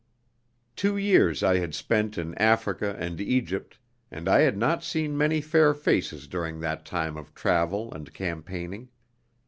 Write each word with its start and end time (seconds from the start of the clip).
Two 0.75 0.97
years 0.97 1.43
I 1.43 1.57
had 1.57 1.75
spent 1.75 2.17
in 2.17 2.33
Africa 2.39 2.95
and 2.99 3.21
Egypt, 3.21 3.77
and 4.09 4.27
I 4.27 4.39
had 4.39 4.57
not 4.57 4.83
seen 4.83 5.15
many 5.15 5.41
fair 5.41 5.75
faces 5.75 6.25
during 6.27 6.59
that 6.61 6.85
time 6.87 7.17
of 7.17 7.35
travel 7.35 7.93
and 7.93 8.11
campaigning. 8.11 8.89